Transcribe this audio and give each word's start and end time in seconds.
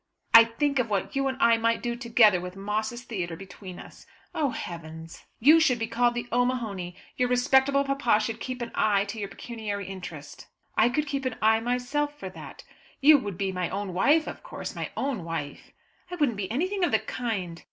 "I 0.33 0.45
think 0.45 0.79
of 0.79 0.89
what 0.89 1.15
you 1.15 1.27
and 1.27 1.37
I 1.39 1.57
might 1.57 1.83
do 1.83 1.95
together 1.95 2.41
with 2.41 2.55
Moss's 2.55 3.03
theatre 3.03 3.35
between 3.35 3.77
us." 3.77 4.07
"Oh, 4.33 4.49
heavens!" 4.49 5.25
"You 5.39 5.59
should 5.59 5.77
be 5.77 5.85
called 5.85 6.15
the 6.15 6.27
O'Mahony. 6.31 6.95
Your 7.17 7.29
respectable 7.29 7.83
papa 7.83 8.19
should 8.19 8.39
keep 8.39 8.63
an 8.63 8.71
eye 8.73 9.05
to 9.05 9.19
your 9.19 9.29
pecuniary 9.29 9.85
interest." 9.85 10.47
"I 10.75 10.89
could 10.89 11.05
keep 11.05 11.23
an 11.25 11.35
eye 11.39 11.59
myself 11.59 12.17
for 12.17 12.29
that." 12.29 12.63
"You 12.99 13.19
would 13.19 13.37
be 13.37 13.51
my 13.51 13.69
own 13.69 13.93
wife, 13.93 14.25
of 14.25 14.41
course 14.41 14.75
my 14.75 14.89
own 14.97 15.23
wife." 15.23 15.71
"I 16.09 16.15
wouldn't 16.15 16.35
be 16.39 16.49
anything 16.49 16.83
of 16.83 16.89
the 16.91 16.97
kind." 16.97 17.59